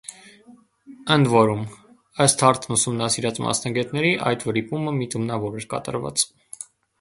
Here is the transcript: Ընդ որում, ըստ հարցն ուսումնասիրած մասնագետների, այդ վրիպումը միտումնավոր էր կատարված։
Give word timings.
Ընդ 1.15 1.27
որում, 1.33 1.59
ըստ 2.25 2.41
հարցն 2.45 2.73
ուսումնասիրած 2.77 3.41
մասնագետների, 3.45 4.15
այդ 4.31 4.47
վրիպումը 4.49 4.95
միտումնավոր 5.03 5.61
էր 5.61 5.69
կատարված։ 5.77 6.27